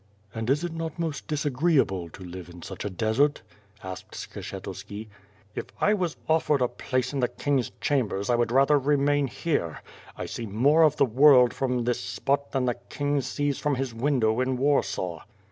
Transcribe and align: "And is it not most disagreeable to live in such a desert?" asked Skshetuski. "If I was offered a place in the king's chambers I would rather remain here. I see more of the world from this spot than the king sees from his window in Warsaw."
"And 0.33 0.49
is 0.49 0.63
it 0.63 0.73
not 0.73 0.97
most 0.97 1.27
disagreeable 1.27 2.09
to 2.09 2.23
live 2.23 2.49
in 2.49 2.63
such 2.63 2.83
a 2.83 2.89
desert?" 2.89 3.43
asked 3.83 4.13
Skshetuski. 4.13 5.09
"If 5.53 5.65
I 5.79 5.93
was 5.93 6.17
offered 6.27 6.59
a 6.59 6.67
place 6.67 7.13
in 7.13 7.19
the 7.19 7.27
king's 7.27 7.69
chambers 7.79 8.27
I 8.27 8.33
would 8.35 8.51
rather 8.51 8.79
remain 8.79 9.27
here. 9.27 9.83
I 10.17 10.25
see 10.25 10.47
more 10.47 10.81
of 10.81 10.95
the 10.95 11.05
world 11.05 11.53
from 11.53 11.83
this 11.83 11.99
spot 12.01 12.51
than 12.51 12.65
the 12.65 12.79
king 12.89 13.21
sees 13.21 13.59
from 13.59 13.75
his 13.75 13.93
window 13.93 14.41
in 14.41 14.57
Warsaw." 14.57 15.19